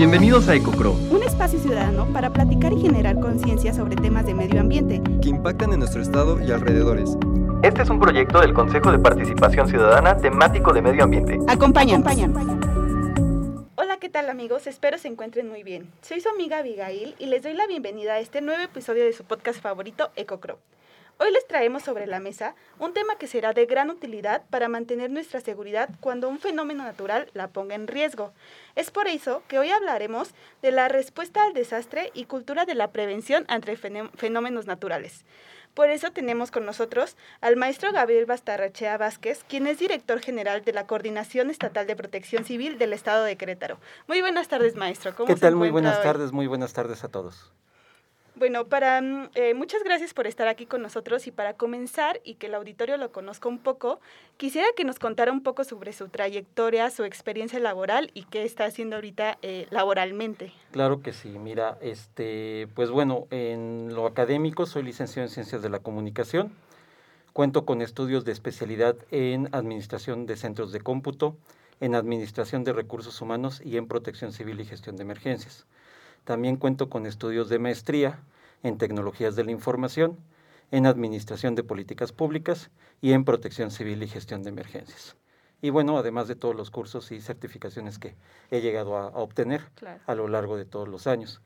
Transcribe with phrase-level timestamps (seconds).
[0.00, 4.58] Bienvenidos a EcoCro, un espacio ciudadano para platicar y generar conciencia sobre temas de medio
[4.58, 7.18] ambiente que impactan en nuestro estado y alrededores.
[7.62, 11.38] Este es un proyecto del Consejo de Participación Ciudadana temático de medio ambiente.
[11.46, 12.02] Acompañan.
[13.74, 14.66] Hola, ¿qué tal amigos?
[14.66, 15.90] Espero se encuentren muy bien.
[16.00, 19.24] Soy su amiga Abigail y les doy la bienvenida a este nuevo episodio de su
[19.24, 20.58] podcast favorito, EcoCro.
[21.22, 25.10] Hoy les traemos sobre la mesa un tema que será de gran utilidad para mantener
[25.10, 28.32] nuestra seguridad cuando un fenómeno natural la ponga en riesgo.
[28.74, 30.30] Es por eso que hoy hablaremos
[30.62, 35.26] de la respuesta al desastre y cultura de la prevención ante fenómenos naturales.
[35.74, 40.72] Por eso tenemos con nosotros al maestro Gabriel Bastarrachea Vázquez, quien es director general de
[40.72, 43.78] la Coordinación Estatal de Protección Civil del Estado de Querétaro.
[44.08, 45.14] Muy buenas tardes, maestro.
[45.14, 45.54] ¿Cómo ¿Qué tal?
[45.54, 47.52] Muy buenas tardes, muy buenas tardes a todos.
[48.40, 52.36] Bueno, para mm, eh, muchas gracias por estar aquí con nosotros y para comenzar y
[52.36, 54.00] que el auditorio lo conozca un poco,
[54.38, 58.64] quisiera que nos contara un poco sobre su trayectoria, su experiencia laboral y qué está
[58.64, 60.54] haciendo ahorita eh, laboralmente.
[60.70, 65.68] Claro que sí, mira, este, pues bueno, en lo académico soy licenciado en Ciencias de
[65.68, 66.50] la Comunicación,
[67.34, 71.36] cuento con estudios de especialidad en Administración de Centros de Cómputo,
[71.78, 75.66] en Administración de Recursos Humanos y en Protección Civil y Gestión de Emergencias.
[76.24, 78.20] También cuento con estudios de maestría
[78.62, 80.18] en tecnologías de la información,
[80.70, 85.16] en administración de políticas públicas y en protección civil y gestión de emergencias.
[85.62, 88.14] Y bueno, además de todos los cursos y certificaciones que
[88.50, 89.62] he llegado a, obtener
[90.06, 91.40] a lo largo de todos los años.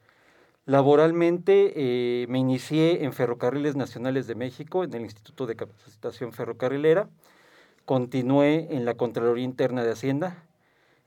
[0.67, 7.09] Laboralmente eh, me inicié en Ferrocarriles Nacionales de México, en el Instituto de Capacitación Ferrocarrilera.
[7.85, 10.45] Continué en la Contraloría Interna de Hacienda.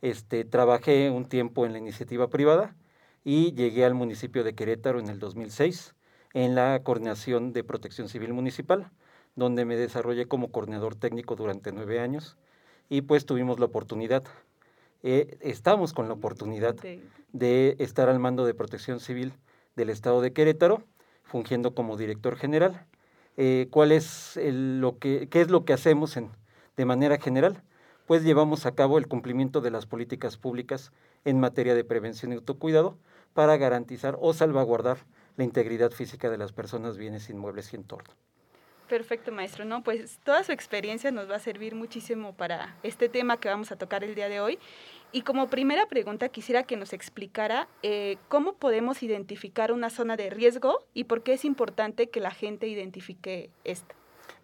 [0.02, 2.76] Este, trabajé un tiempo en la iniciativa privada
[3.24, 5.96] y llegué al municipio de Querétaro en el 2006
[6.34, 8.92] en la Coordinación de Protección Civil Municipal,
[9.36, 12.38] donde me desarrollé como coordinador técnico durante nueve años
[12.90, 14.24] y pues tuvimos la oportunidad,
[15.04, 16.76] eh, estamos con la oportunidad
[17.34, 19.34] de estar al mando de Protección Civil
[19.76, 20.84] del Estado de Querétaro,
[21.24, 22.86] fungiendo como director general.
[23.36, 26.30] Eh, ¿Cuál es lo que, qué es lo que hacemos en,
[26.76, 27.62] de manera general?
[28.08, 30.92] Pues llevamos a cabo el cumplimiento de las políticas públicas
[31.26, 32.98] en materia de prevención y autocuidado,
[33.38, 34.98] para garantizar o salvaguardar
[35.36, 38.12] la integridad física de las personas, bienes inmuebles y entorno.
[38.90, 39.64] Perfecto, maestro.
[39.64, 43.72] No, pues toda su experiencia nos va a servir muchísimo para este tema que vamos
[43.72, 44.58] a tocar el día de hoy.
[45.12, 50.32] Y como primera pregunta quisiera que nos explicara eh, cómo podemos identificar una zona de
[50.32, 53.94] riesgo y por qué es importante que la gente identifique esta.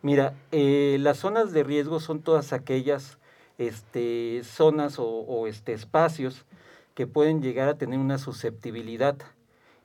[0.04, 3.18] Mira, eh, las zonas de riesgo son todas aquellas
[3.58, 6.46] este, zonas o, o este, espacios
[6.94, 9.18] que pueden llegar a tener una susceptibilidad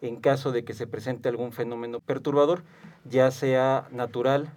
[0.01, 2.63] en caso de que se presente algún fenómeno perturbador,
[3.05, 4.53] ya sea natural,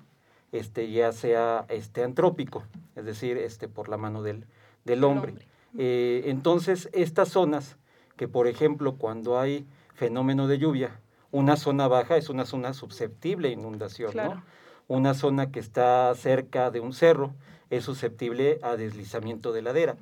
[0.51, 2.63] este, ya sea este, antrópico,
[2.95, 4.45] es decir, este, por la mano del,
[4.85, 5.34] del hombre.
[5.78, 7.78] Eh, entonces, estas zonas,
[8.17, 11.00] que por ejemplo, cuando hay fenómeno de lluvia,
[11.31, 14.44] una zona baja es una zona susceptible a inundación, ¿no?
[14.88, 17.34] Una zona que está cerca de un cerro
[17.69, 19.95] es susceptible a deslizamiento de ladera.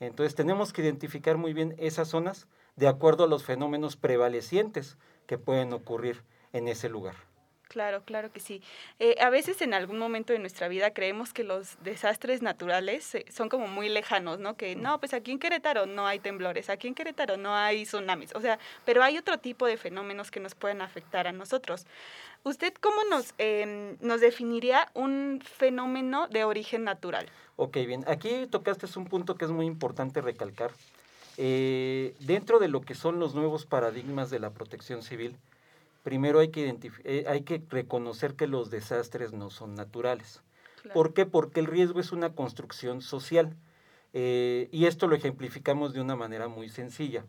[0.00, 2.46] Entonces tenemos que identificar muy bien esas zonas
[2.76, 7.14] de acuerdo a los fenómenos prevalecientes que pueden ocurrir en ese lugar.
[7.68, 8.62] Claro, claro que sí.
[9.00, 13.26] Eh, a veces en algún momento de nuestra vida creemos que los desastres naturales eh,
[13.28, 14.56] son como muy lejanos, ¿no?
[14.56, 18.34] Que no, pues aquí en Querétaro no hay temblores, aquí en Querétaro no hay tsunamis,
[18.34, 21.86] o sea, pero hay otro tipo de fenómenos que nos pueden afectar a nosotros.
[22.44, 27.26] ¿Usted cómo nos, em, nos definiría un fenómeno de origen natural?
[27.56, 28.04] Ok, bien.
[28.06, 30.70] Aquí tocaste un punto que es muy importante recalcar.
[31.38, 35.36] Eh, dentro de lo que son los nuevos paradigmas de la protección civil,
[36.06, 40.40] primero hay que, eh, hay que reconocer que los desastres no son naturales.
[40.94, 41.26] ¿Por qué?
[41.26, 43.56] Porque el riesgo es una construcción social.
[44.12, 47.24] Eh, y esto lo ejemplificamos de una manera muy sencilla.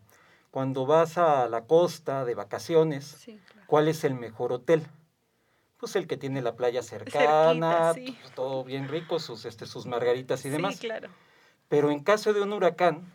[0.52, 3.28] Cuando vas a la costa de vacaciones,
[3.66, 4.84] ¿cuál es el mejor hotel?
[5.80, 10.46] pues el que tiene la playa cercana, pues, todo bien rico, sus, este, sus margaritas
[10.46, 10.80] y demás.
[10.80, 11.10] claro.
[11.68, 13.12] Pero en caso de un huracán,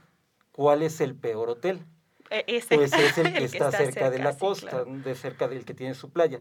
[0.50, 1.84] ¿cuál es el peor hotel?
[2.32, 5.94] E, pues es el que, está, cerca, de la costa, de cerca del que tiene
[5.94, 6.40] su playa.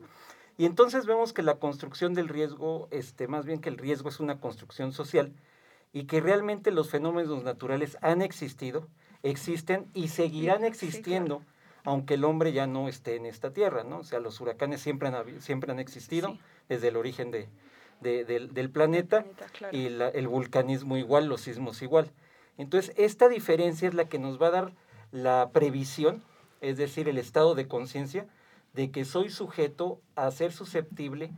[0.58, 4.20] Y entonces vemos que la construcción del riesgo, este, más bien que el riesgo es
[4.20, 5.34] una construcción social
[5.92, 8.88] y que realmente los fenómenos naturales han existido,
[9.24, 11.42] existen y seguirán existiendo
[11.84, 14.00] aunque el hombre ya no esté en esta tierra, ¿no?
[14.00, 16.38] O sea, los huracanes siempre han, siempre han existido
[16.70, 17.50] desde el origen de,
[18.02, 19.26] del, planeta,
[19.72, 22.12] y el vulcanismo igual, los sismos igual.
[22.58, 24.74] Entonces, esta diferencia es la que nos va a dar
[25.12, 26.24] la previsión,
[26.62, 28.28] es decir, el estado de conciencia
[28.74, 31.32] de que soy sujeto a ser susceptible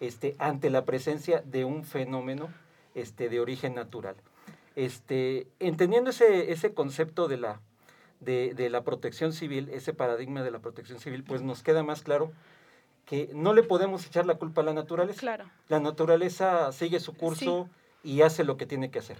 [0.00, 2.48] este, ante la presencia de un fenómeno
[2.94, 4.16] este, de origen natural.
[4.76, 7.60] Este, entendiendo ese, ese concepto de la,
[8.20, 12.02] de, de la protección civil, ese paradigma de la protección civil, pues nos queda más
[12.02, 12.32] claro
[13.04, 15.20] que no le podemos echar la culpa a la naturaleza.
[15.20, 15.50] Claro.
[15.68, 17.68] La naturaleza sigue su curso
[18.04, 19.18] y hace lo que tiene que hacer.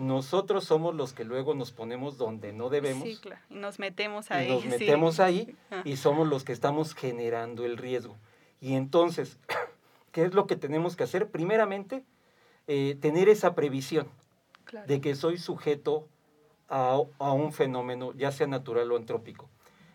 [0.00, 3.04] Nosotros somos los que luego nos ponemos donde no debemos.
[3.04, 3.42] Sí, claro.
[3.50, 4.48] Y nos metemos y ahí.
[4.50, 4.68] nos sí.
[4.68, 5.82] metemos ahí Ah.
[5.84, 8.16] y somos los que estamos generando el riesgo.
[8.62, 9.38] Y entonces,
[10.12, 11.28] ¿qué es lo que tenemos que hacer?
[11.30, 12.02] Primeramente,
[12.66, 14.08] eh, tener esa previsión
[14.64, 14.86] Claro.
[14.86, 16.08] de que soy sujeto
[16.68, 19.50] a, a un fenómeno, ya sea natural o antrópico.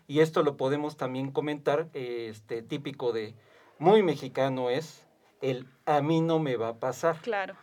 [0.06, 3.34] Y esto lo podemos también comentar, eh, este típico de
[3.80, 5.04] muy mexicano es
[5.40, 7.16] el a mí no me va a pasar.
[7.22, 7.54] Claro.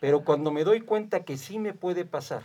[0.00, 2.42] Pero cuando me doy cuenta que sí me puede pasar,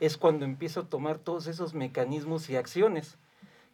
[0.00, 3.16] es cuando empiezo a tomar todos esos mecanismos y acciones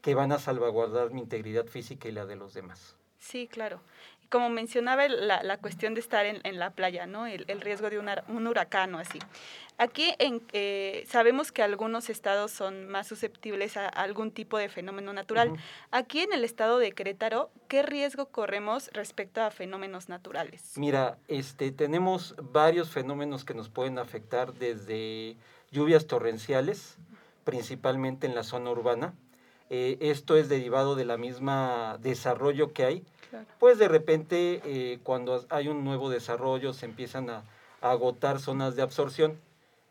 [0.02, 2.94] que van a salvaguardar mi integridad física y la de los demás.
[3.18, 3.80] Sí, claro.
[4.30, 7.26] Como mencionaba la, la cuestión de estar en, en la playa, ¿no?
[7.26, 9.18] El, el riesgo de un, ar- un huracán o así.
[9.78, 15.14] Aquí en, eh, sabemos que algunos estados son más susceptibles a, algún tipo de fenómeno
[15.14, 15.52] natural.
[15.92, 20.72] Aquí en el estado de Querétaro, ¿qué riesgo corremos respecto a fenómenos naturales?
[20.76, 25.36] Mira, este, tenemos varios fenómenos que nos pueden afectar desde
[25.70, 26.98] lluvias torrenciales,
[27.44, 29.14] principalmente en la zona urbana.
[29.70, 33.04] Eh, esto es derivado de la misma desarrollo que hay.
[33.30, 33.46] Claro.
[33.58, 37.42] Pues de repente, eh, cuando hay un nuevo desarrollo, se empiezan a,
[37.80, 39.38] a agotar zonas de absorción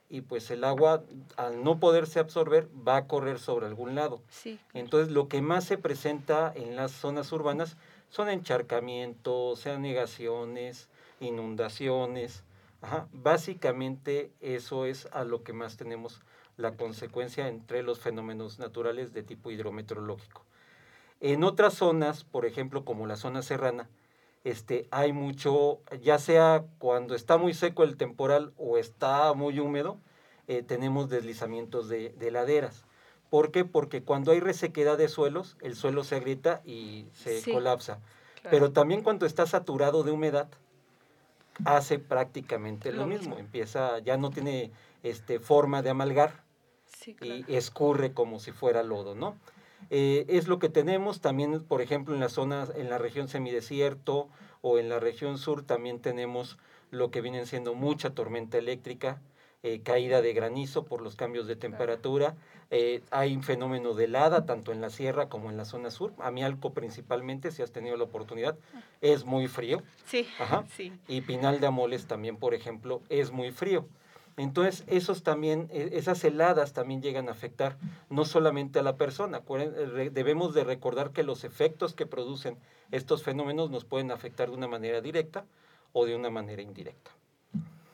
[0.09, 1.03] y pues el agua,
[1.35, 4.21] al no poderse absorber, va a correr sobre algún lado.
[4.29, 4.59] Sí.
[4.74, 7.75] Entonces, lo que más se presenta en las zonas urbanas
[8.09, 10.88] son encharcamientos, anegaciones,
[11.19, 12.44] inundaciones.
[12.81, 16.21] Ajá, Básicamente, eso es a lo que más tenemos
[16.57, 20.44] la consecuencia entre los fenómenos naturales de tipo hidrometeorológico.
[21.21, 23.88] En otras zonas, por ejemplo, como la zona serrana,
[24.44, 29.98] este, hay mucho, ya sea cuando está muy seco el temporal o está muy húmedo,
[30.48, 32.86] eh, tenemos deslizamientos de, de laderas.
[33.30, 33.65] ¿Por qué?
[33.65, 38.00] Porque cuando hay resequedad de suelos, el suelo se agrieta y se Sí, colapsa.
[38.42, 38.50] claro.
[38.51, 40.48] Pero también cuando está saturado de humedad,
[41.65, 43.30] hace prácticamente lo, Lo mismo.
[43.31, 43.39] mismo.
[43.39, 44.71] Empieza, ya no tiene
[45.04, 46.44] este, forma de amalgar
[46.88, 47.44] Sí, claro.
[47.48, 49.36] y escurre como si fuera lodo, ¿no?
[49.89, 54.28] Eh, es lo que tenemos también, por ejemplo, en las zonas, en la región semidesierto
[54.62, 56.57] o en la región sur también tenemos
[56.92, 59.22] lo que vienen siendo mucha tormenta eléctrica,
[59.63, 62.36] eh, caída de granizo por los cambios de temperatura.
[62.69, 66.13] eh, hay un fenómeno de helada tanto en la sierra como en la zona sur.
[66.19, 68.57] Amialco principalmente, si has tenido la oportunidad,
[69.00, 69.83] es muy frío.
[70.06, 70.66] Sí, Ajá.
[70.75, 70.92] sí.
[71.07, 73.88] Y Pinal de Amoles también, por ejemplo, es muy frío.
[74.38, 77.78] Entonces, esos también, e- esas heladas también llegan a afectar
[78.10, 79.42] no solamente a la persona.
[79.50, 82.57] Eh, Debemos de recordar que los efectos que producen
[82.92, 85.45] estos fenómenos nos pueden afectar de una manera directa
[85.92, 87.12] o de una manera indirecta.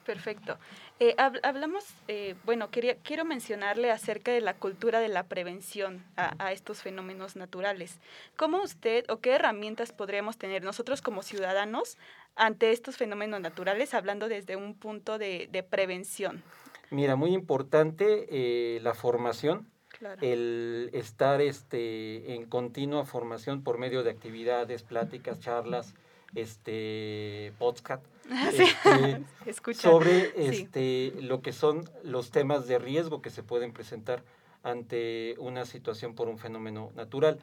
[0.06, 0.58] Perfecto.
[1.04, 6.02] Eh, hab- hablamos, eh, bueno, quería, quiero mencionarle acerca de la cultura de la prevención
[6.16, 8.00] a, a estos fenómenos naturales.
[8.38, 11.98] ¿Cómo usted o qué herramientas podríamos tener nosotros como ciudadanos
[12.38, 16.42] ante estos fenómenos naturales, hablando desde un punto de, de prevención?
[16.90, 20.22] Mira, muy importante eh, la formación, Claro.
[20.22, 25.96] el estar este, en continua formación por medio de actividades, pláticas, charlas,
[26.34, 28.06] este, podcast,
[28.52, 28.64] Sí,
[29.46, 30.64] este, sobre Sí.
[30.64, 34.24] este, lo que son los temas de riesgo que se pueden presentar
[34.64, 37.40] ante una situación por un fenómeno natural.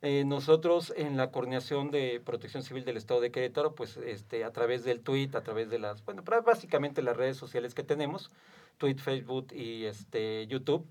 [0.00, 4.52] Eh, nosotros en la coordinación de protección civil del estado de Querétaro, pues este, a
[4.52, 8.30] través del tweet, a través de las, bueno, básicamente las redes sociales que tenemos,
[8.78, 10.84] tweet, Facebook y este, YouTube,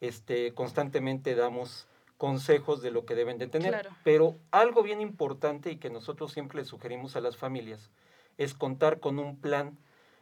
[0.00, 1.86] este, constantemente damos
[2.16, 3.70] consejos de lo que deben de tener.
[3.72, 3.90] Claro.
[4.02, 7.90] Pero algo bien importante y que nosotros siempre le sugerimos a las familias
[8.38, 9.78] es contar con un plan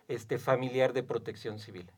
[0.09, 1.91] este, familiar de protección civil.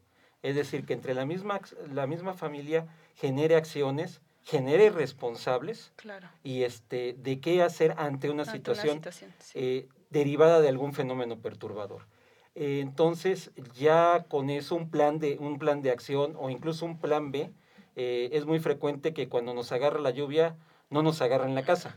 [0.43, 1.61] Es decir, que entre la misma,
[1.93, 6.29] la misma familia genere acciones, genere responsables Claro.
[6.45, 9.53] y este, de qué hacer ante una Ante situación situación, sí.
[9.59, 12.07] eh, derivada de algún fenómeno perturbador.
[12.55, 16.99] Eh, entonces, ya con eso, un plan, de, un plan de acción o incluso un
[16.99, 17.51] plan B,
[17.97, 20.57] eh, es muy frecuente que cuando nos agarra la lluvia,
[20.91, 21.97] no nos agarra en la casa.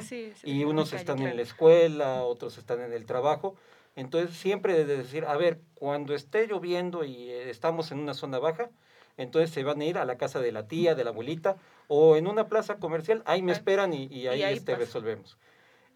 [0.00, 1.36] Sí, sí, Y en unos están en claro.
[1.36, 3.56] la escuela, otros están en el trabajo.
[3.96, 8.38] Entonces, siempre de decir, a ver, cuando esté lloviendo y eh, estamos en una zona
[8.38, 8.70] baja,
[9.16, 11.56] entonces se van a ir a la casa de la tía, de la abuelita,
[11.88, 15.36] o en una plaza comercial, ahí me Ah, esperan y, y ahí, ahí este, resolvemos.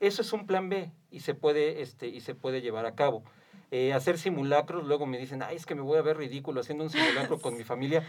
[0.00, 3.22] Eso es un plan B y se puede, este, y se puede llevar a cabo.
[3.70, 6.84] Eh, hacer simulacros, luego me dicen, ay, es que me voy a ver ridículo haciendo
[6.84, 8.04] un simulacro con mi familia,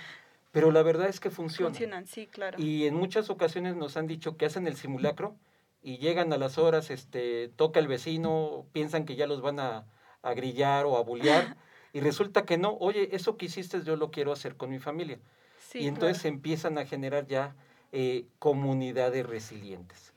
[0.52, 1.70] pero la verdad es que funciona.
[1.70, 2.60] Funcionan, sí, claro.
[2.60, 5.36] Y en muchas ocasiones nos han dicho que hacen el simulacro
[5.82, 9.86] y llegan a las horas, este, toca el vecino, piensan que ya los van a,
[10.22, 11.58] a grillar o a bullear,
[11.94, 15.20] y resulta que no, oye, eso que hiciste yo lo quiero hacer con mi familia.
[15.60, 16.36] Sí, y entonces claro.
[16.36, 17.56] empiezan a generar ya
[17.92, 20.14] eh, comunidades resilientes.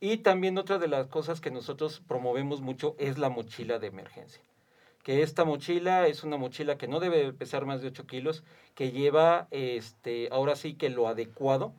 [0.00, 4.42] Y también otra de las cosas que nosotros promovemos mucho es la mochila de emergencia.
[5.02, 8.92] Que esta mochila es una mochila que no debe pesar más de 8 kilos, que
[8.92, 11.74] lleva este, ahora sí que lo adecuado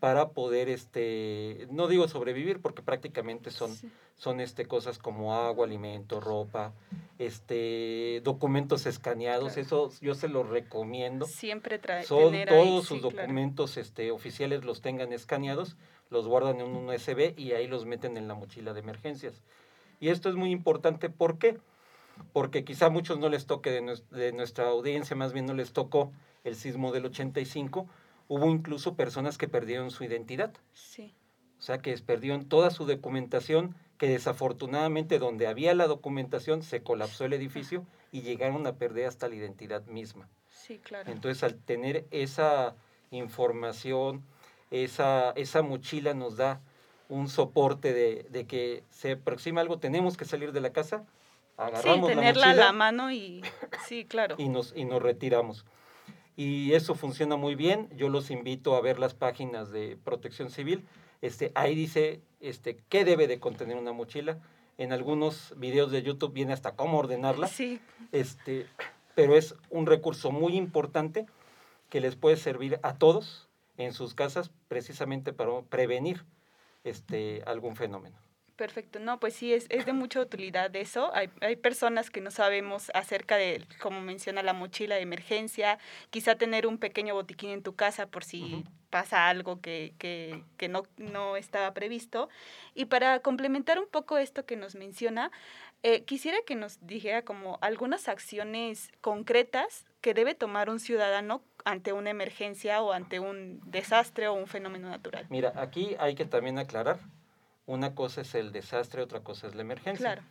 [0.00, 3.90] para poder, este, no digo sobrevivir, porque prácticamente son, Sí.
[4.16, 6.72] son este, cosas como agua, alimento, ropa,
[7.18, 9.60] este, documentos escaneados, Claro.
[9.60, 11.26] eso yo se los recomiendo.
[11.26, 13.16] Siempre trae Son tener todos ahí, sus sí, claro.
[13.18, 15.76] documentos este, oficiales los tengan escaneados,
[16.08, 19.42] los guardan en un USB y ahí los meten en la mochila de emergencias.
[20.00, 21.58] Y esto es muy importante, ¿por qué?
[22.32, 25.72] Porque quizá a muchos no les toque de, de nuestra audiencia, más bien no les
[25.72, 26.10] tocó
[26.42, 27.86] el sismo del 85,
[28.30, 31.12] hubo incluso personas que perdieron su identidad, Sí,
[31.58, 37.24] o sea que perdieron toda su documentación, que desafortunadamente donde había la documentación se colapsó
[37.24, 40.28] el edificio y llegaron a perder hasta la identidad misma.
[40.48, 41.10] sí, claro.
[41.10, 42.76] Entonces, al tener esa
[43.10, 44.22] información,
[44.70, 46.60] esa, esa mochila nos da
[47.08, 51.66] un soporte de, de que se aproxima algo, tenemos que salir de la casa, Sí,
[51.66, 53.42] agarramos tenerla la a la mochila mano y
[53.86, 54.36] sí, claro.
[54.38, 55.66] y nos, y nos retiramos.
[56.40, 57.90] Y eso funciona muy bien.
[57.94, 60.86] Yo los invito a ver las páginas de Protección Civil.
[61.20, 64.38] Este, ahí dice este, qué debe de contener una mochila.
[64.78, 67.78] En algunos videos de YouTube viene hasta cómo ordenarla Sí,
[68.12, 68.64] este,
[69.14, 71.26] pero es un recurso muy importante
[71.90, 76.24] que les puede servir a todos en sus casas precisamente para prevenir
[76.84, 78.16] este, algún fenómeno.
[78.60, 78.98] Perfecto.
[78.98, 81.10] No, pues sí, es, es de mucha utilidad eso.
[81.14, 85.78] Hay, hay personas que no sabemos acerca de, como menciona, la mochila de emergencia,
[86.10, 90.68] quizá tener un pequeño botiquín en tu casa por si pasa algo que, que, que
[90.68, 92.28] no, no estaba previsto.
[92.74, 95.30] Y para complementar un poco esto que nos menciona,
[95.82, 101.94] eh, quisiera que nos dijera como algunas acciones concretas que debe tomar un ciudadano ante
[101.94, 105.24] una emergencia o ante un desastre o un fenómeno natural.
[105.30, 106.98] Mira, aquí hay que también aclarar,
[107.70, 110.04] una cosa es el desastre, otra cosa es la emergencia.
[110.14, 110.22] Claro,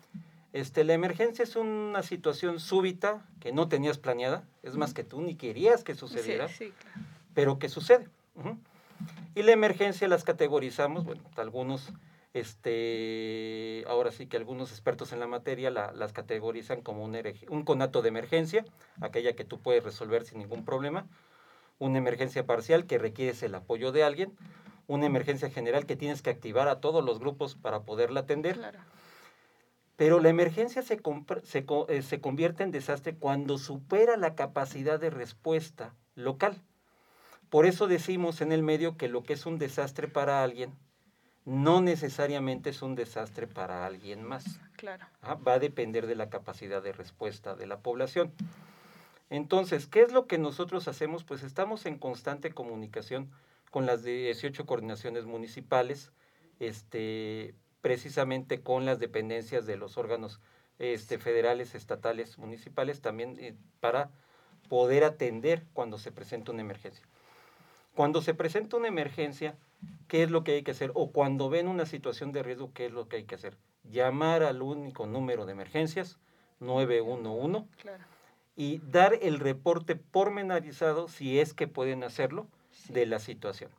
[0.52, 5.22] Este, la emergencia es una situación súbita que no tenías planeada, es más que tú
[5.22, 6.48] ni querías que sucediera.
[6.50, 7.00] sí, claro.
[7.34, 8.08] pero que sucede.
[9.36, 11.94] Y la emergencia las categorizamos, bueno, algunos,
[12.34, 17.18] este, ahora sí que algunos expertos en la materia la- las categorizan como un,
[17.50, 18.66] un conato de emergencia,
[19.00, 21.06] aquella que tú puedes resolver sin ningún problema,
[21.78, 24.34] una emergencia parcial que requieres el apoyo de alguien,
[24.90, 28.80] una emergencia general que tienes que activar a todos los grupos para poderla atender, Claro.
[29.96, 31.00] pero la emergencia se,
[31.44, 36.60] se, eh, se convierte en desastre cuando supera la capacidad de respuesta local.
[37.52, 40.74] Por eso decimos en el medio que lo que es un desastre para alguien
[41.46, 44.60] no necesariamente es un desastre para alguien más.
[44.76, 45.06] Claro.
[45.22, 48.34] Ah, Va a depender de la capacidad de respuesta de la población.
[49.30, 51.24] Entonces, ¿qué es lo que nosotros hacemos?
[51.24, 53.30] Pues estamos en constante comunicación
[53.70, 56.12] con las 18 coordinaciones municipales,
[56.60, 60.40] este, precisamente con las dependencias de los órganos
[60.80, 64.10] este, federales, estatales, municipales, también eh, para
[64.70, 67.06] poder atender cuando se presenta una emergencia.
[67.96, 69.58] Cuando se presenta una emergencia,
[70.08, 70.92] ¿qué es lo que hay que hacer?
[70.94, 73.58] O cuando ven una situación de riesgo, ¿qué es lo que hay que hacer?
[73.84, 76.18] Llamar al único número de emergencias,
[76.60, 78.04] 911, Claro.
[78.56, 82.48] y dar el reporte pormenorizado, si es que pueden hacerlo,
[82.80, 82.94] Sí.
[82.94, 83.72] de la situación.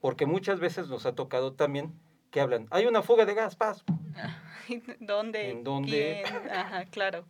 [0.00, 1.92] Porque muchas veces nos ha tocado también
[2.30, 3.84] que hablan, hay una fuga de gas, paz,
[5.00, 5.50] ¿Dónde?
[5.50, 6.22] ¿En dónde?
[6.24, 6.50] ¿Quién?
[6.50, 7.24] Ajá, claro.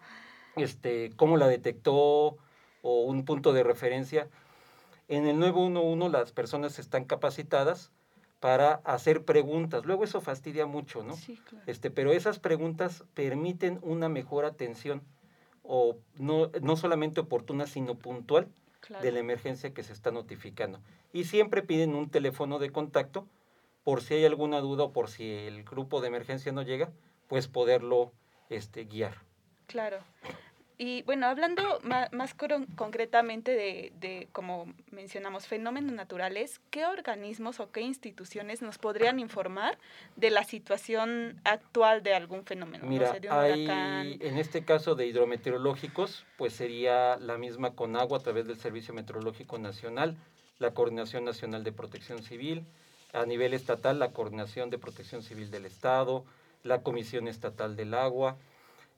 [0.57, 2.37] este, cómo la detectó
[2.83, 4.28] o un punto de referencia.
[5.09, 7.90] En el 911 las personas están capacitadas
[8.40, 9.85] para hacer preguntas.
[9.85, 11.16] Luego eso fastidia mucho, ¿no?
[11.16, 11.64] Sí, claro.
[11.66, 15.02] Este, pero esas preguntas permiten una mejor atención
[15.62, 18.49] o no, no solamente oportuna, sino puntual
[18.80, 19.04] claro.
[19.04, 20.80] de la emergencia que se está notificando.
[21.12, 23.26] Y siempre piden un teléfono de contacto
[23.85, 26.92] por si hay alguna duda o por si el grupo de emergencia no llega,
[27.26, 28.12] pues poderlo
[28.50, 29.23] este, guiar.
[29.66, 29.99] Claro.
[30.80, 32.35] Y bueno, hablando más,
[32.76, 39.76] concretamente de, de, como mencionamos, fenómenos naturales, ¿qué organismos o qué instituciones nos podrían informar
[40.14, 42.85] de la situación actual de algún fenómeno?
[42.85, 47.75] No Mira, sé, de un hay, en este caso de hidrometeorológicos, pues sería la misma
[47.75, 50.16] Conagua a través del Servicio Meteorológico Nacional,
[50.61, 52.64] la Coordinación Nacional de Protección Civil,
[53.12, 56.25] a nivel estatal la Coordinación de Protección Civil del Estado,
[56.62, 58.37] la Comisión Estatal del Agua,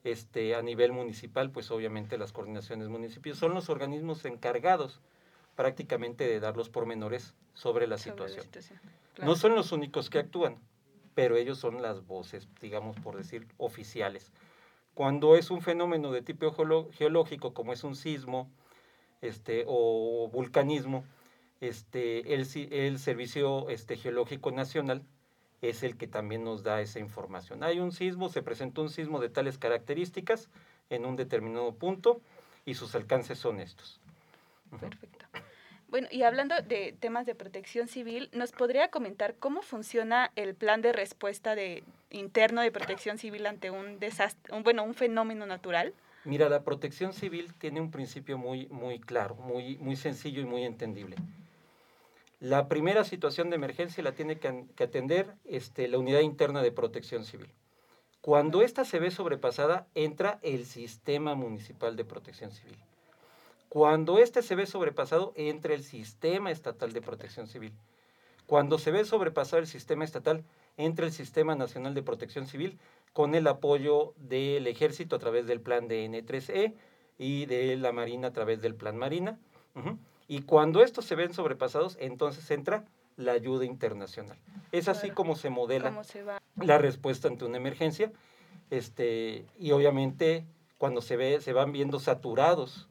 [0.05, 5.01] este, a nivel municipal, pues obviamente las coordinaciones municipios son los organismos encargados
[5.57, 8.45] prácticamente de dar los pormenores sobre la sobre situación.
[8.45, 8.81] situación.
[9.23, 10.57] No son los únicos que actúan,
[11.15, 14.33] pero ellos son las voces, digamos, por decir, oficiales.
[14.95, 16.55] Cuando es un fenómeno de tipo
[16.93, 18.51] geológico, como es un sismo
[19.21, 21.05] este, o vulcanismo,
[21.61, 25.03] este, el, el Servicio este, Geológico Nacional
[25.63, 27.63] es el que también nos da esa información.
[27.63, 30.49] Hay un sismo, se presentó un sismo de tales características
[30.89, 32.21] en un determinado punto
[32.65, 34.01] y sus alcances son estos.
[34.81, 35.27] Perfecto.
[35.89, 40.83] Bueno, y hablando de temas de protección civil, ¿nos podría comentar cómo funciona el plan
[40.83, 45.93] de respuesta de, interno de protección civil ante un desastre, un, bueno, un fenómeno natural?
[46.25, 50.65] Mira, la protección civil tiene un principio muy, muy claro, muy, muy sencillo y muy
[50.65, 51.17] entendible.
[52.41, 54.49] La primera situación de emergencia la tiene que,
[54.83, 57.53] atender este, la unidad interna de protección civil.
[58.23, 62.79] Cuando ésta se ve sobrepasada, entra el sistema municipal de protección civil.
[63.69, 67.75] Cuando éste se ve sobrepasado, entra el sistema estatal de protección civil.
[68.47, 70.43] Cuando se ve sobrepasado el sistema estatal,
[70.79, 72.79] entra el sistema nacional de protección civil
[73.13, 76.75] con el apoyo del ejército a través del plan de N3E
[77.19, 79.39] y de la Marina a través del plan Marina.
[80.31, 82.85] Y cuando estos se ven sobrepasados, entonces entra
[83.17, 84.39] la ayuda internacional.
[84.71, 85.15] Es así Claro.
[85.17, 85.93] como se modela
[86.55, 88.13] la respuesta ante una emergencia.
[88.71, 90.47] Este, y obviamente
[90.79, 92.89] cuando se ve, se van viendo saturados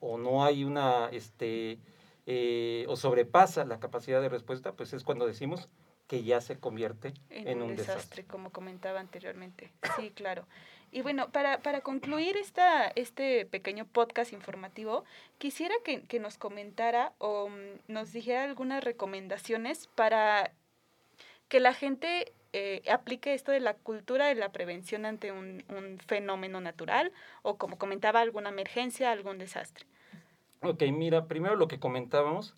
[0.00, 1.78] o no hay una este,
[2.24, 5.68] eh, o sobrepasa la capacidad de respuesta, pues es cuando decimos
[6.06, 8.24] que ya se convierte En, un, desastre, desastre.
[8.24, 9.70] como comentaba anteriormente.
[9.96, 10.46] Sí, claro.
[10.94, 15.04] Y bueno, para, para concluir esta, este pequeño podcast informativo,
[15.38, 20.52] quisiera que, que nos comentara o mm, nos dijera algunas recomendaciones para
[21.48, 25.98] que la gente eh, aplique esto de la cultura de la prevención ante un, un
[25.98, 27.10] fenómeno natural
[27.42, 29.86] o como comentaba, alguna emergencia, algún desastre.
[30.62, 32.54] Ok, mira, primero lo que comentábamos,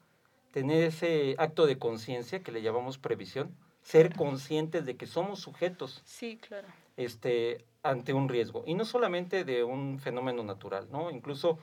[0.50, 6.02] tener ese acto de conciencia que le llamamos previsión, ser conscientes de que somos sujetos
[6.04, 6.68] Sí, claro.
[6.98, 8.62] este, ante un riesgo.
[8.66, 11.10] Y no solamente de un fenómeno natural, ¿no?
[11.10, 11.58] Incluso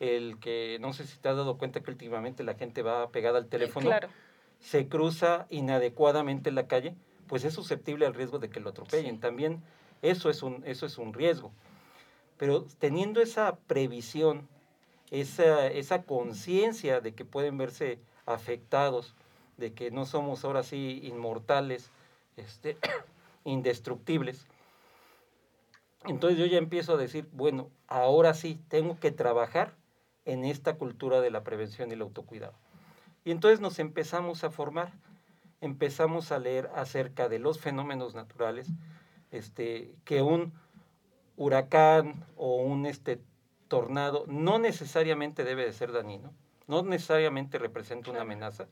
[0.00, 3.38] el que, no sé si te has dado cuenta que últimamente la gente va pegada
[3.38, 4.08] al teléfono, Claro.
[4.60, 6.94] se cruza inadecuadamente la calle,
[7.26, 9.16] pues es susceptible al riesgo de que lo atropellen.
[9.16, 9.20] Sí.
[9.20, 9.62] También
[10.02, 11.52] eso es un, eso es un riesgo.
[12.36, 14.48] Pero teniendo esa previsión,
[15.10, 19.14] esa, esa conciencia de que pueden verse afectados,
[19.56, 21.90] de que no somos ahora sí inmortales,
[22.36, 22.76] este,
[23.44, 24.46] indestructibles,
[26.06, 29.74] entonces yo ya empiezo a decir, bueno, ahora sí, tengo que trabajar
[30.24, 32.54] en esta cultura de la prevención y el autocuidado.
[33.24, 34.92] Y entonces nos empezamos a formar,
[35.60, 38.68] empezamos a leer acerca de los fenómenos naturales,
[39.30, 40.52] este, que un
[41.36, 43.20] huracán o un este,
[43.68, 46.32] tornado no necesariamente debe de ser dañino,
[46.66, 48.66] no necesariamente representa una amenaza,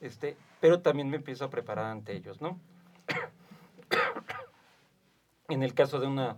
[0.00, 2.60] este, pero también me empiezo a preparar ante ellos, ¿no?
[5.48, 6.36] en el caso de una,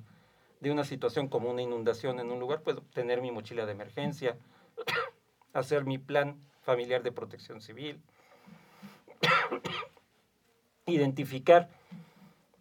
[0.60, 4.36] de una situación como una inundación en un lugar, pues tener mi mochila de emergencia,
[5.52, 8.00] hacer mi plan familiar de protección civil,
[10.86, 11.68] identificar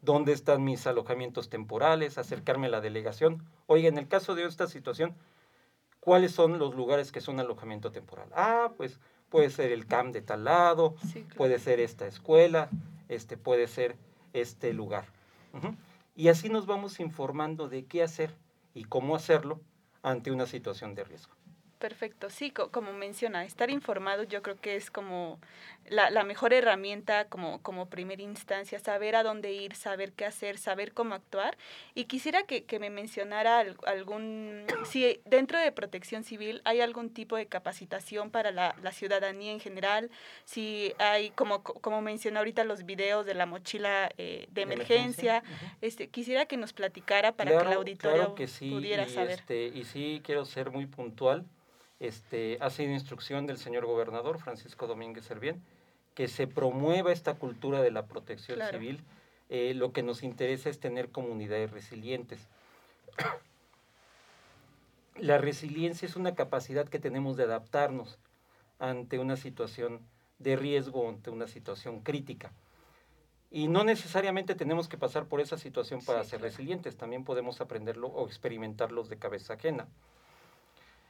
[0.02, 3.44] dónde están mis alojamientos temporales, acercarme a la delegación.
[3.68, 5.16] Oiga, en el caso de esta situación,
[6.00, 8.30] ¿cuáles son los lugares que son alojamiento temporal?
[8.34, 11.36] Ah, pues puede ser el CAM de tal lado, Sí, claro.
[11.36, 12.70] puede ser esta escuela,
[13.10, 13.96] este puede ser
[14.34, 15.06] este lugar.
[16.20, 18.36] Y así nos vamos informando de qué hacer
[18.74, 19.62] y cómo hacerlo
[20.04, 21.34] ante una situación de riesgo.
[21.80, 25.40] Perfecto, sí, co- como menciona, estar informado yo creo que es como
[25.90, 30.58] la, la mejor herramienta como, como primera instancia, saber a dónde ir, saber qué hacer,
[30.58, 31.58] saber cómo actuar.
[31.96, 37.10] Y quisiera que, que me mencionara al- algún, si dentro de protección civil hay algún
[37.14, 40.10] tipo de capacitación para la, la ciudadanía en general,
[40.46, 45.44] si hay, como, co- como mencionó ahorita los videos de la mochila eh, de emergencia,
[45.82, 49.10] este, quisiera que nos platicara para que el Claro, auditorio claro que sí, pudiera y,
[49.14, 49.40] saber.
[49.40, 51.46] Este, y sí quiero ser muy puntual.
[52.00, 55.62] Este, ha sido instrucción del señor gobernador Francisco Domínguez Servién
[56.20, 58.78] que se promueva esta cultura de la protección Claro.
[58.78, 59.02] civil.
[59.48, 62.46] Eh, lo que nos interesa es tener comunidades resilientes.
[65.16, 68.18] La resiliencia es una capacidad que tenemos de adaptarnos
[68.80, 70.02] ante una situación
[70.40, 72.52] de riesgo, ante una situación crítica.
[73.50, 76.52] Y no necesariamente tenemos que pasar por esa situación para Sí, ser claro.
[76.52, 79.88] resilientes, también podemos aprenderlo o experimentarlos de cabeza ajena.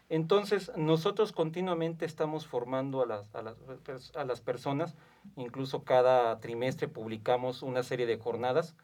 [0.10, 4.95] Entonces, nosotros continuamente estamos formando a las, a las, pers- a las personas,
[5.36, 8.76] incluso cada trimestre publicamos una serie de jornadas.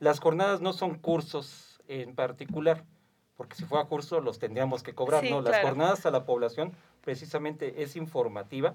[0.00, 2.84] Las jornadas no son cursos en particular,
[3.36, 5.68] porque si fuera curso los tendríamos que cobrar, Sí, no, las claro.
[5.68, 8.74] jornadas a la población precisamente es informativa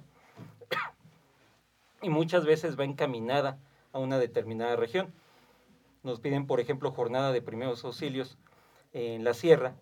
[2.02, 3.60] y muchas veces va encaminada
[3.94, 5.14] a una determinada región.
[6.02, 8.38] Nos piden, por ejemplo, jornada de primeros auxilios
[8.94, 9.76] en la sierra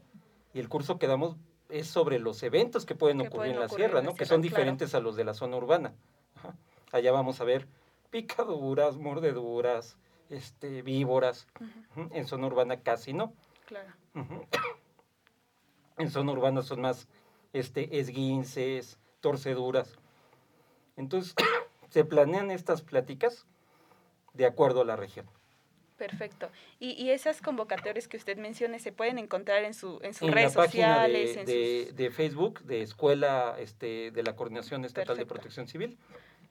[0.53, 1.37] y el curso que damos
[1.69, 4.09] es sobre los eventos que pueden Que ocurrir pueden en la ocurrir en sierra, la
[4.09, 4.15] ¿no?
[4.15, 4.55] que son claro.
[4.55, 5.93] diferentes a los de la zona urbana.
[6.35, 6.55] Ajá.
[6.91, 7.67] Allá vamos a ver
[8.09, 9.97] picaduras, mordeduras,
[10.29, 11.47] este, víboras.
[12.11, 13.33] En zona urbana casi no.
[13.65, 13.93] Claro.
[15.99, 17.07] En zona urbana son más
[17.53, 19.97] este, esguinces, torceduras.
[20.95, 21.33] Entonces,
[21.89, 23.47] se planean estas pláticas
[24.35, 25.27] de acuerdo a la región.
[25.97, 26.49] Perfecto.
[26.79, 30.33] Y, y esas convocatorias que usted mencione se pueden encontrar en, su, en sus en
[30.33, 31.95] redes la página sociales, de, en de- sus...
[31.95, 35.33] de Facebook, de Escuela este, de la Coordinación Estatal Perfecto.
[35.33, 35.97] de Protección Civil,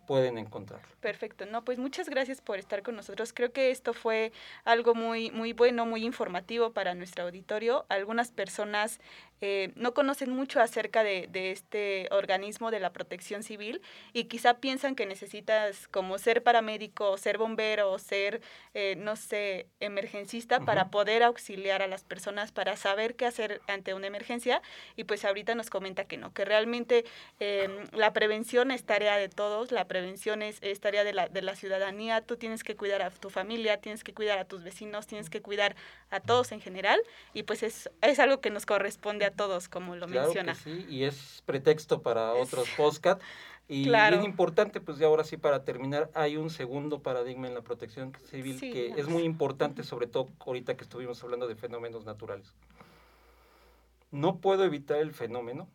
[0.06, 0.86] pueden encontrarlo.
[1.00, 1.46] Perfecto.
[1.46, 3.32] No, pues muchas gracias por estar con nosotros.
[3.32, 4.32] Creo que esto fue
[4.64, 7.86] algo muy, muy bueno, muy informativo para nuestro auditorio.
[7.88, 9.00] Algunas personas
[9.40, 14.54] eh, no conocen mucho acerca de, de este organismo de la protección civil y quizá
[14.54, 18.40] piensan que necesitas como ser paramédico, ser bombero, ser,
[18.74, 23.94] eh, no sé, emergencista para poder auxiliar a las personas, para saber qué hacer ante
[23.94, 24.62] una emergencia.
[24.96, 27.04] Y pues ahorita nos comenta que no, que realmente
[27.40, 31.42] eh, la prevención es tarea de todos, la prevención es, es tarea de la, de
[31.42, 35.06] la ciudadanía, tú tienes que cuidar a tu familia, tienes que cuidar a tus vecinos,
[35.06, 35.76] tienes que cuidar
[36.10, 37.00] a todos en general.
[37.34, 40.52] Y pues es, es algo que nos corresponde a todos, como lo Claro menciona.
[40.54, 43.20] que sí, y es pretexto para otros podcast.
[43.68, 44.18] Y Claro.
[44.18, 48.12] bien importante, pues ya ahora sí para terminar, hay un segundo paradigma en la protección
[48.30, 52.54] civil Sí, que es muy importante, sobre todo ahorita que estuvimos hablando de fenómenos naturales.
[54.12, 55.68] No puedo evitar el fenómeno,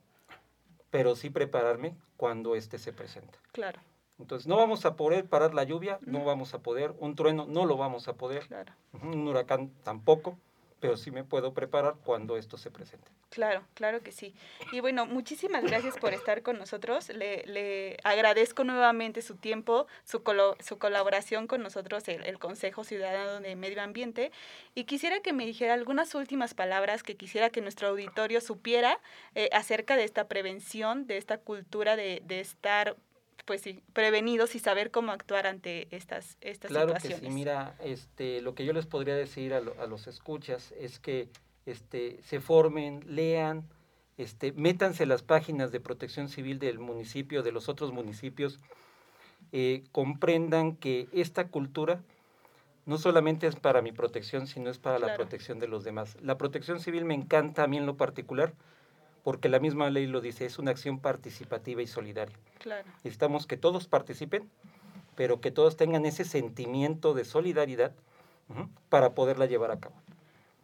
[0.89, 3.37] pero sí prepararme cuando éste se presenta.
[3.51, 3.79] Claro,
[4.19, 6.25] Entonces, no vamos a poder parar la lluvia, no No.
[6.25, 8.71] vamos a poder, un trueno no lo vamos a poder, claro.
[9.01, 10.37] un huracán tampoco,
[10.81, 13.09] pero sí me puedo preparar cuando esto se presente.
[13.29, 14.35] Claro, claro que sí.
[14.73, 17.07] Y bueno, muchísimas gracias por estar con nosotros.
[17.07, 22.83] Le, le agradezco nuevamente su tiempo, su, colo- su colaboración con nosotros, el, el Consejo
[22.83, 24.31] Ciudadano de Medio Ambiente.
[24.75, 28.99] Y quisiera que me dijera algunas últimas palabras que quisiera que nuestro auditorio supiera
[29.35, 32.97] eh, acerca de esta prevención, de esta cultura de, de estar
[33.45, 37.29] pues sí, prevenidos y saber cómo actuar ante estas, estas Claro que situaciones.
[37.29, 40.99] sí, mira, este, lo que yo les podría decir a, lo- a los escuchas es
[40.99, 41.29] que
[41.65, 43.63] este, se formen, lean,
[44.17, 48.59] este, métanse las páginas de protección civil del municipio, de los otros municipios,
[49.51, 52.01] eh, comprendan que esta cultura
[52.85, 55.17] no solamente es para mi protección, sino es para la Claro.
[55.23, 56.17] protección de los demás.
[56.21, 58.53] La protección civil me encanta a mí en lo particular,
[59.23, 62.37] porque la misma ley lo dice, es una acción participativa y solidaria.
[62.59, 64.49] Claro, Necesitamos que todos participen,
[65.15, 67.93] pero que todos tengan ese sentimiento de solidaridad
[68.89, 69.95] para poderla llevar a cabo.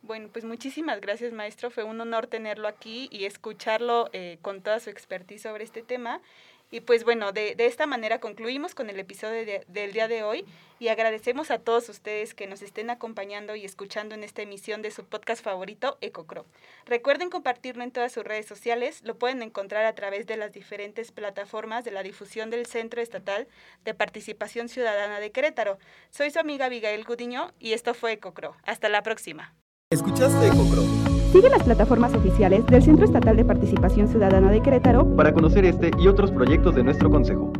[0.01, 1.69] Bueno, pues muchísimas gracias, maestro.
[1.69, 6.21] Fue un honor tenerlo aquí y escucharlo eh, con toda su expertise sobre este tema.
[6.69, 10.23] Y pues bueno, de, de esta manera concluimos con el episodio de- del día de
[10.23, 10.45] hoy
[10.79, 14.91] y agradecemos a todos ustedes que nos estén acompañando y escuchando en esta emisión de
[14.91, 16.45] su podcast favorito, EcoCro.
[16.85, 21.11] Recuerden compartirlo en todas sus redes sociales, lo pueden encontrar a través de las diferentes
[21.11, 23.47] plataformas de la difusión del Centro Estatal
[23.85, 25.79] de Participación Ciudadana de Querétaro.
[26.09, 28.55] Soy su amiga Abigail Gudiño y esto fue EcoCro.
[28.63, 29.55] Hasta la próxima.
[29.89, 30.83] ¿Escuchaste Ecocro?
[31.31, 35.91] Sigue las plataformas oficiales del Centro Estatal de Participación Ciudadana de Querétaro Para conocer este
[35.99, 37.51] y otros proyectos de nuestro consejo.